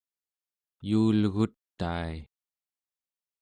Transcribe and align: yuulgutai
yuulgutai 0.89 2.11